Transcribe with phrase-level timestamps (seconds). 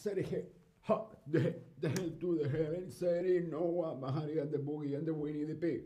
[0.00, 0.46] Asereje,
[0.88, 5.44] ha, deje, deje tú, deje el seri, no, wa, Maharia, the boogie and the Winnie
[5.44, 5.82] the Pig.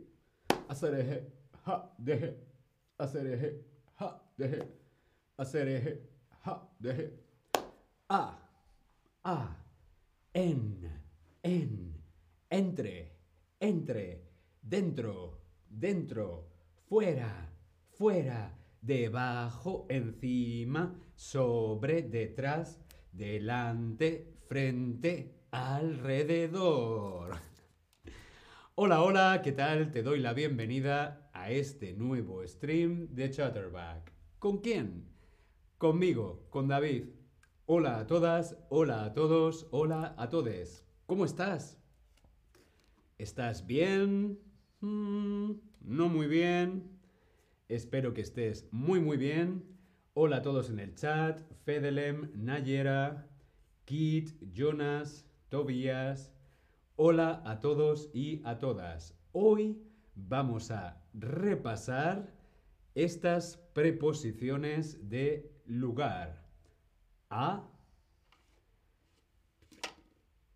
[0.69, 1.33] Asereje,
[1.67, 2.37] ha, deje,
[2.97, 3.59] asereje,
[3.99, 4.63] ha, deje,
[5.37, 5.99] asereje,
[6.45, 7.11] ha, deje.
[8.09, 8.39] A,
[9.25, 9.57] a,
[10.33, 10.89] en,
[11.43, 11.95] en,
[12.51, 13.11] entre,
[13.59, 14.21] entre,
[14.63, 16.53] dentro, dentro,
[16.87, 17.51] fuera,
[17.91, 22.79] fuera, debajo, encima, sobre, detrás,
[23.15, 27.37] delante, frente, alrededor.
[28.75, 29.93] Hola, hola, ¿qué tal?
[29.93, 34.13] Te doy la bienvenida a este nuevo stream de Chatterback.
[34.41, 35.05] ¿Con quién?
[35.79, 37.05] Conmigo, con David.
[37.67, 40.85] Hola a todas, hola a todos, hola a todes.
[41.07, 41.79] ¿Cómo estás?
[43.17, 44.41] ¿Estás bien?
[44.81, 45.53] Mm,
[45.83, 46.91] no muy bien.
[47.69, 49.74] Espero que estés muy muy bien.
[50.17, 51.41] Hola a todos en el chat.
[51.65, 53.27] Fedelem, Nayera,
[53.85, 56.31] Kit, Jonas, Tobias.
[56.95, 59.19] Hola a todos y a todas.
[59.33, 59.83] Hoy
[60.15, 62.33] vamos a repasar
[62.95, 66.47] estas preposiciones de lugar.
[67.29, 67.69] A,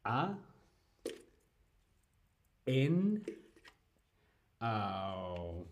[0.05, 0.39] a,
[2.65, 3.25] en,
[4.61, 5.67] au,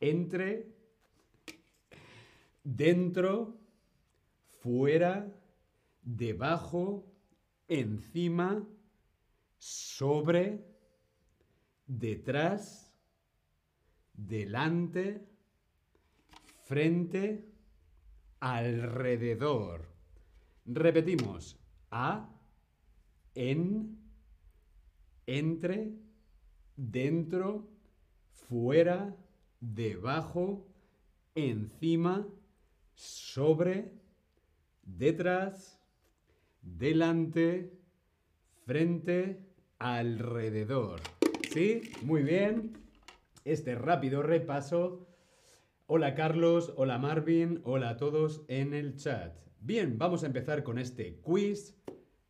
[0.00, 0.73] entre,
[2.64, 3.60] dentro,
[4.62, 5.30] fuera,
[6.02, 7.06] debajo,
[7.68, 8.66] encima,
[9.58, 10.64] sobre,
[11.86, 12.92] detrás,
[14.12, 15.26] delante,
[16.64, 17.48] frente,
[18.40, 19.88] alrededor.
[20.64, 21.58] Repetimos.
[21.90, 22.28] A,
[23.34, 23.98] en,
[25.26, 25.94] entre,
[26.76, 27.70] dentro,
[28.32, 29.16] fuera,
[29.60, 30.66] debajo,
[31.34, 32.26] encima,
[32.94, 33.92] sobre,
[34.82, 35.80] detrás,
[36.62, 37.72] delante,
[38.64, 39.40] frente,
[39.78, 41.00] alrededor.
[41.52, 41.82] ¿Sí?
[42.02, 42.72] Muy bien.
[43.44, 45.06] Este rápido repaso.
[45.86, 49.36] Hola Carlos, hola Marvin, hola a todos en el chat.
[49.60, 51.76] Bien, vamos a empezar con este quiz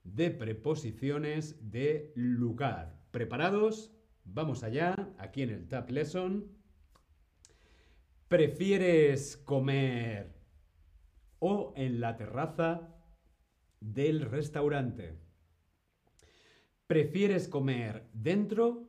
[0.02, 2.98] de preposiciones de lugar.
[3.12, 3.92] ¿Preparados?
[4.24, 6.48] Vamos allá, aquí en el Tab Lesson.
[8.26, 10.33] ¿Prefieres comer
[11.46, 12.96] o en la terraza
[13.78, 15.20] del restaurante?
[16.86, 18.88] ¿Prefieres comer dentro?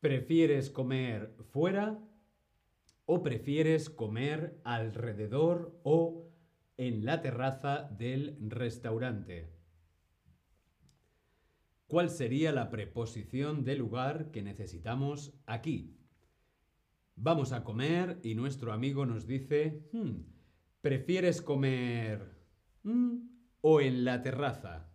[0.00, 1.98] ¿Prefieres comer fuera?
[3.04, 6.30] ¿O prefieres comer alrededor o
[6.78, 9.52] en la terraza del restaurante?
[11.86, 15.98] ¿Cuál sería la preposición de lugar que necesitamos aquí?
[17.14, 20.37] Vamos a comer y nuestro amigo nos dice, "Hmm,
[20.80, 22.34] ¿prefieres comer
[22.82, 23.16] mm,
[23.60, 24.88] o en la terraza?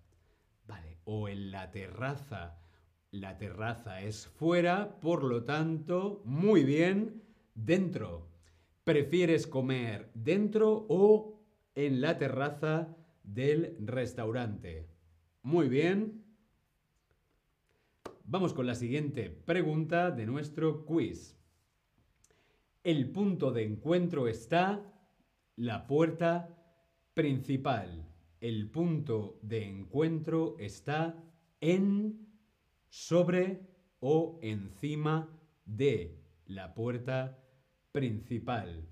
[0.67, 2.59] Vale, o en la terraza.
[3.11, 7.21] La terraza es fuera, por lo tanto, muy bien,
[7.53, 8.29] dentro.
[8.83, 11.39] ¿Prefieres comer dentro o
[11.75, 14.89] en la terraza del restaurante?
[15.41, 16.23] Muy bien.
[18.25, 21.37] Vamos con la siguiente pregunta de nuestro quiz.
[22.83, 24.92] El punto de encuentro está
[25.55, 26.49] la puerta
[27.13, 28.07] principal.
[28.41, 31.23] El punto de encuentro está
[31.61, 32.27] en,
[32.89, 33.61] sobre
[33.99, 35.29] o encima
[35.65, 37.39] de la puerta
[37.91, 38.89] principal.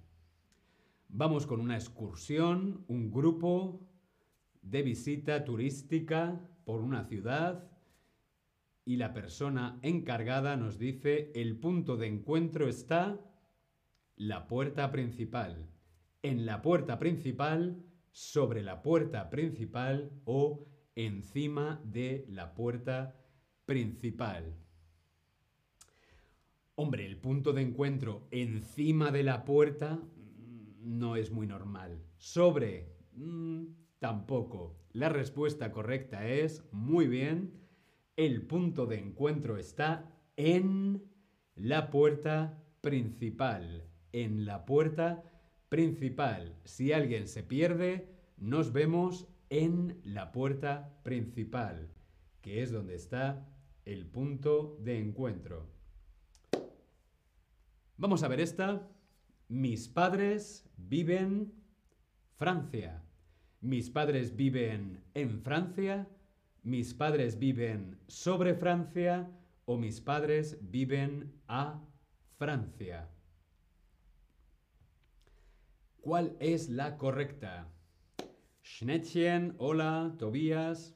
[1.10, 3.82] Vamos con una excursión, un grupo
[4.62, 7.70] de visita turística por una ciudad
[8.86, 13.20] y la persona encargada nos dice el punto de encuentro está
[14.16, 15.68] la puerta principal.
[16.24, 23.16] En la puerta principal, sobre la puerta principal o encima de la puerta
[23.66, 24.56] principal.
[26.76, 32.04] Hombre, el punto de encuentro encima de la puerta mm, no es muy normal.
[32.18, 33.66] Sobre, mm,
[34.00, 34.78] tampoco.
[34.92, 37.54] La respuesta correcta es, muy bien,
[38.16, 41.04] el punto de encuentro está en
[41.56, 43.88] la puerta principal.
[44.12, 45.24] En la puerta
[45.72, 46.54] principal.
[46.66, 51.88] Si alguien se pierde, nos vemos en la puerta principal,
[52.42, 53.48] que es donde está
[53.86, 55.70] el punto de encuentro.
[57.96, 58.86] Vamos a ver esta.
[59.48, 61.54] Mis padres viven
[62.36, 63.02] Francia.
[63.62, 66.10] Mis padres viven en Francia.
[66.64, 69.32] Mis padres viven sobre Francia
[69.64, 71.82] o mis padres viven a
[72.38, 73.08] Francia.
[76.02, 77.68] ¿Cuál es la correcta?
[78.64, 80.96] Schnettchen, hola, Tobías,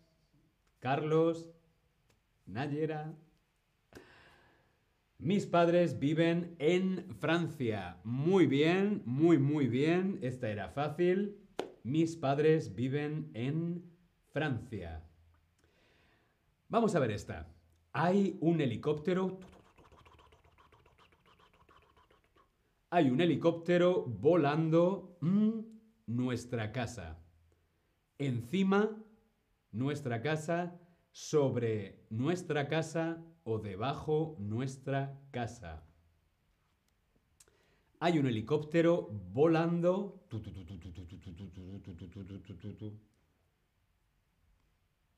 [0.79, 1.47] Carlos,
[2.47, 3.13] Nayera.
[5.19, 7.99] Mis padres viven en Francia.
[8.03, 10.17] Muy bien, muy, muy bien.
[10.23, 11.37] Esta era fácil.
[11.83, 13.83] Mis padres viven en
[14.33, 15.03] Francia.
[16.67, 17.47] Vamos a ver esta.
[17.93, 19.39] Hay un helicóptero.
[22.95, 25.59] Hay un helicóptero volando mm,
[26.07, 27.19] nuestra casa.
[28.17, 28.89] Encima,
[29.73, 30.79] nuestra casa,
[31.11, 35.83] sobre nuestra casa o debajo nuestra casa.
[37.99, 40.25] Hay un helicóptero volando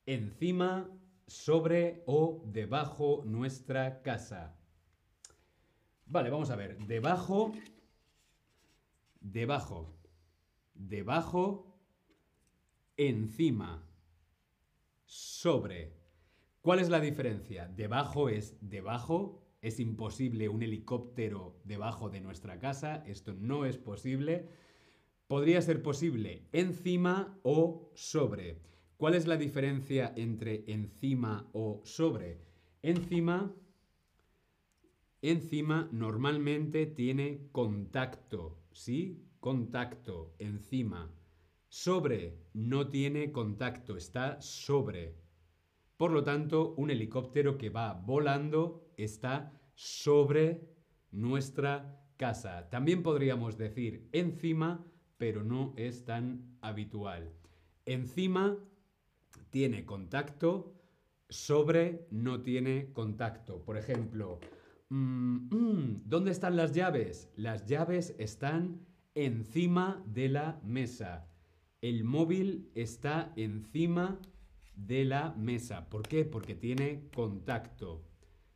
[0.04, 0.90] encima,
[1.28, 4.57] sobre o debajo nuestra casa.
[6.10, 6.78] Vale, vamos a ver.
[6.86, 7.52] Debajo,
[9.20, 9.94] debajo,
[10.74, 11.78] debajo,
[12.96, 13.86] encima,
[15.04, 15.92] sobre.
[16.62, 17.68] ¿Cuál es la diferencia?
[17.68, 19.44] Debajo es debajo.
[19.60, 23.02] Es imposible un helicóptero debajo de nuestra casa.
[23.06, 24.48] Esto no es posible.
[25.26, 28.62] Podría ser posible encima o sobre.
[28.96, 32.40] ¿Cuál es la diferencia entre encima o sobre?
[32.82, 33.54] Encima,
[35.22, 39.24] encima normalmente tiene contacto, ¿sí?
[39.40, 41.10] Contacto, encima.
[41.68, 45.16] Sobre no tiene contacto, está sobre.
[45.96, 50.68] Por lo tanto, un helicóptero que va volando está sobre
[51.10, 52.68] nuestra casa.
[52.70, 54.84] También podríamos decir encima,
[55.18, 57.32] pero no es tan habitual.
[57.84, 58.56] Encima
[59.50, 60.74] tiene contacto,
[61.28, 63.64] sobre no tiene contacto.
[63.64, 64.40] Por ejemplo,
[64.88, 67.28] mm, mm, ¿dónde están las llaves?
[67.36, 71.26] Las llaves están encima de la mesa.
[71.80, 74.20] El móvil está encima
[74.74, 75.88] de la mesa.
[75.88, 76.24] ¿Por qué?
[76.24, 78.04] Porque tiene contacto.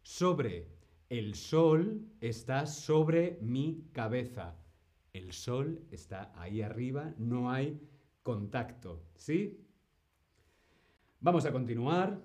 [0.03, 0.71] Sobre.
[1.09, 4.57] El sol está sobre mi cabeza.
[5.13, 7.79] El sol está ahí arriba, no hay
[8.23, 9.05] contacto.
[9.15, 9.61] ¿Sí?
[11.21, 12.23] Vamos a continuar.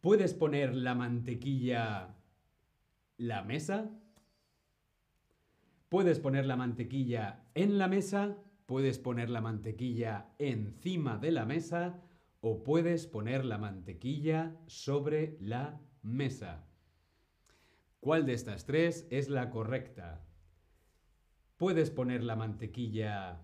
[0.00, 2.16] ¿Puedes poner la mantequilla
[3.20, 3.90] la mesa?
[5.90, 8.38] ¿Puedes poner la mantequilla en la mesa?
[8.64, 12.00] ¿Puedes poner la mantequilla encima de la mesa?
[12.40, 16.64] ¿O puedes poner la mantequilla sobre la mesa?
[18.00, 20.24] ¿Cuál de estas tres es la correcta?
[21.58, 23.42] ¿Puedes poner la mantequilla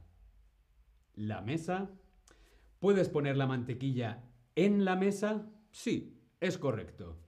[1.17, 1.90] la mesa?
[2.81, 4.25] ¿Puedes poner la mantequilla
[4.55, 5.50] en la mesa?
[5.70, 7.25] Sí, es correcto.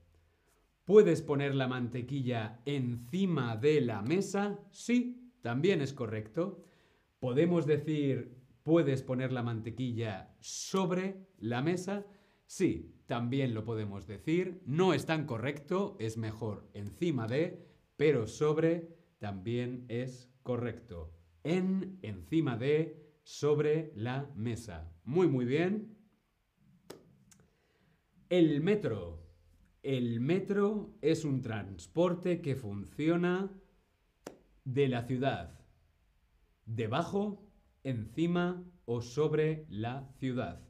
[0.89, 4.59] ¿Puedes poner la mantequilla encima de la mesa?
[4.71, 6.63] Sí, también es correcto.
[7.19, 12.07] ¿Podemos decir, ¿puedes poner la mantequilla sobre la mesa?
[12.47, 14.63] Sí, también lo podemos decir.
[14.65, 18.89] No es tan correcto, es mejor encima de, pero sobre
[19.19, 21.13] también es correcto.
[21.43, 24.91] En, encima de, sobre la mesa.
[25.03, 25.95] Muy, muy bien.
[28.27, 29.28] El metro.
[29.81, 33.49] El metro es un transporte que funciona
[34.65, 35.57] de la ciudad.
[36.65, 37.49] Debajo,
[37.83, 40.61] encima o sobre la ciudad.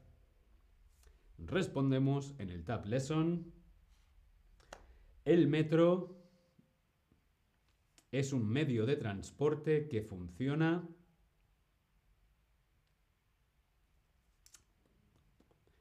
[1.38, 3.52] Respondemos en el Tab Lesson.
[5.24, 6.16] El metro
[8.12, 10.88] es un medio de transporte que funciona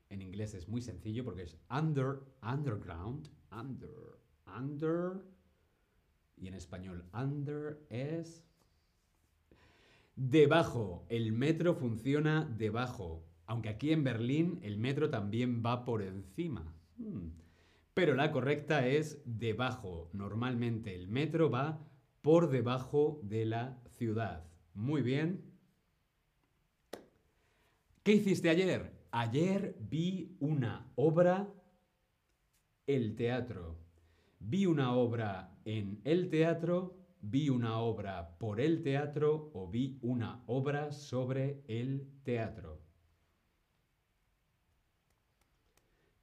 [0.10, 4.18] En inglés es muy sencillo porque es under, underground, under,
[4.58, 5.24] under.
[6.36, 8.44] Y en español, under es
[10.16, 11.06] debajo.
[11.10, 13.24] El metro funciona debajo.
[13.46, 16.74] Aunque aquí en Berlín el metro también va por encima.
[16.98, 17.30] Hmm.
[17.94, 20.10] Pero la correcta es debajo.
[20.14, 21.86] Normalmente el metro va
[22.22, 24.46] por debajo de la ciudad.
[24.74, 25.44] Muy bien.
[28.04, 28.99] ¿Qué hiciste ayer?
[29.12, 31.52] Ayer vi una obra,
[32.86, 33.80] el teatro.
[34.40, 40.44] Vi una obra en el teatro, vi una obra por el teatro o vi una
[40.46, 42.82] obra sobre el teatro.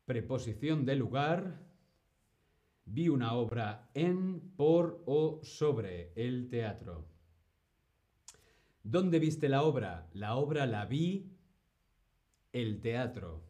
[0.04, 1.66] Preposición de lugar.
[2.84, 7.08] Vi una obra en, por o sobre el teatro.
[8.84, 10.08] ¿Dónde viste la obra?
[10.12, 11.36] La obra la vi
[12.52, 13.42] el teatro.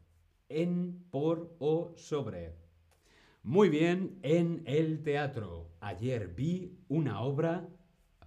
[0.48, 2.54] En, por o sobre.
[3.42, 5.70] Muy bien, en el teatro.
[5.80, 7.68] Ayer vi una obra,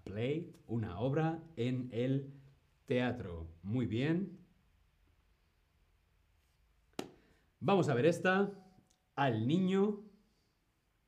[0.03, 2.33] play, una obra en el
[2.85, 3.47] teatro.
[3.63, 4.39] Muy bien.
[7.59, 8.51] Vamos a ver esta.
[9.15, 10.05] Al niño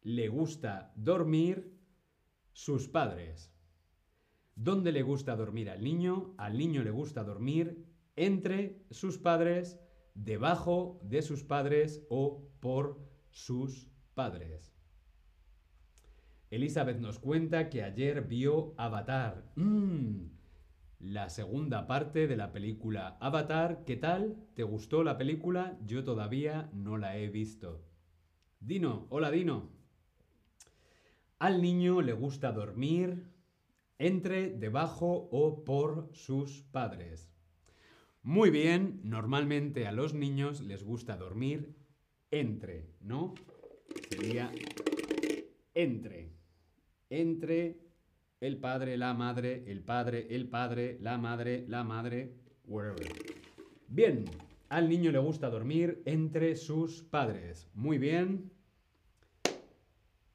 [0.01, 1.73] le gusta dormir
[2.51, 3.53] sus padres.
[4.55, 6.35] ¿Dónde le gusta dormir al niño?
[6.37, 9.79] Al niño le gusta dormir entre sus padres,
[10.13, 12.99] debajo de sus padres o por
[13.29, 14.73] sus padres.
[16.49, 19.51] Elizabeth nos cuenta que ayer vio Avatar.
[19.55, 20.25] Mm,
[20.99, 23.83] la segunda parte de la película Avatar.
[23.85, 24.35] ¿Qué tal?
[24.53, 25.79] ¿Te gustó la película?
[25.85, 27.85] Yo todavía no la he visto.
[28.59, 29.71] Dino, hola Dino.
[31.39, 33.31] Al niño le gusta dormir
[33.97, 37.30] entre, debajo o por sus padres.
[38.23, 41.75] Muy bien, normalmente a los niños les gusta dormir
[42.29, 43.33] entre, ¿no?
[44.09, 44.51] Sería
[45.73, 46.31] entre
[47.11, 47.77] entre
[48.39, 52.33] el padre, la madre, el padre, el padre, la madre, la madre,
[52.65, 53.05] wherever.
[53.87, 54.25] Bien,
[54.69, 57.69] al niño le gusta dormir entre sus padres.
[57.75, 58.49] Muy bien.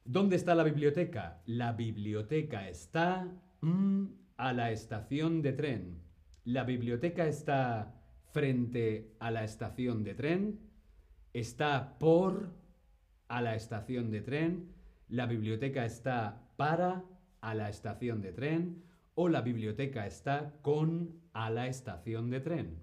[0.05, 1.41] ¿Dónde está la biblioteca?
[1.47, 3.27] La biblioteca está
[3.61, 4.05] mm,
[4.37, 6.06] a la estación de tren.
[6.47, 7.93] La biblioteca está
[8.31, 10.61] frente a la estación de tren.
[11.33, 12.53] Está por
[13.27, 14.73] a la estación de tren.
[15.09, 17.03] La biblioteca está para
[17.41, 18.81] a la estación de tren
[19.13, 22.79] o la biblioteca está con a la estación de tren.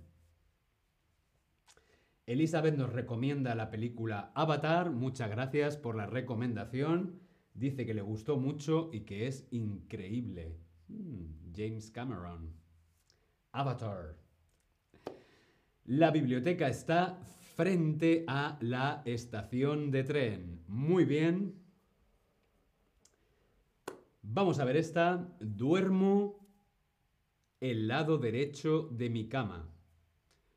[2.26, 4.90] Elizabeth nos recomienda la película Avatar.
[4.90, 7.18] Muchas gracias por la recomendación.
[7.54, 10.59] Dice que le gustó mucho y que es increíble.
[10.88, 12.63] Hmm, James Cameron.
[13.54, 14.16] Avatar.
[15.84, 17.20] La biblioteca está
[17.54, 20.64] frente a la estación de tren.
[20.66, 21.54] Muy bien.
[24.23, 25.37] Vamos a ver esta.
[25.38, 26.49] Duermo
[27.61, 29.70] el lado derecho de mi cama.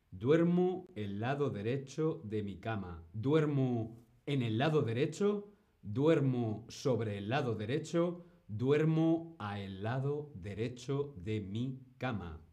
[0.10, 3.04] Duermo el lado derecho de mi cama.
[3.14, 5.54] Duermo en el lado derecho.
[5.84, 8.26] Duermo sobre el lado derecho.
[8.48, 12.47] Duermo a el lado derecho de mi cama.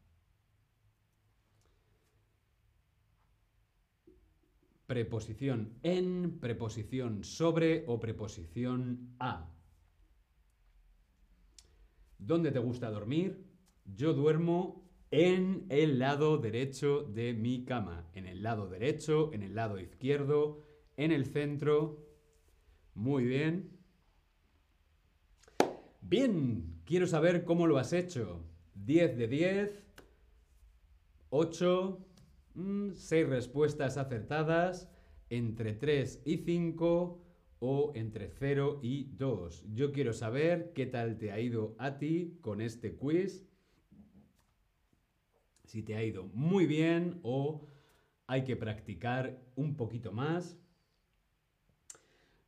[4.87, 9.51] Preposición en, preposición sobre o preposición a.
[12.19, 13.45] ¿Dónde te gusta dormir?
[13.85, 18.09] Yo duermo en el lado derecho de mi cama.
[18.15, 20.63] En el lado derecho, en el lado izquierdo,
[20.97, 22.05] en el centro.
[22.95, 23.71] Muy bien.
[26.01, 28.45] Bien, quiero saber cómo lo has hecho.
[28.75, 29.87] 10 de 10.
[31.31, 32.07] 8.
[32.55, 34.91] 6 respuestas acertadas.
[35.31, 37.25] Entre 3 y 5
[37.59, 39.65] o entre 0 y 2.
[39.73, 43.49] Yo quiero saber qué tal te ha ido a ti con este quiz.
[45.65, 47.67] Si te ha ido muy bien o
[48.27, 50.59] hay que practicar un poquito más.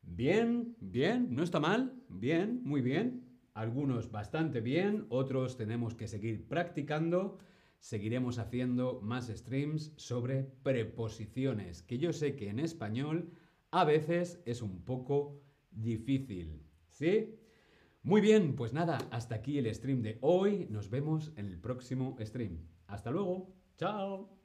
[0.02, 1.94] Bien, bien, no está mal.
[2.08, 3.26] Bien, muy bien.
[3.54, 7.38] Algunos bastante bien, otros tenemos que seguir practicando.
[7.78, 13.32] Seguiremos haciendo más streams sobre preposiciones, que yo sé que en español
[13.70, 15.40] a veces es un poco
[15.70, 16.62] difícil.
[16.88, 17.38] ¿Sí?
[18.02, 20.66] Muy bien, pues nada, hasta aquí el stream de hoy.
[20.70, 22.58] Nos vemos en el próximo stream.
[22.86, 23.52] Hasta luego.
[23.76, 24.35] Chao.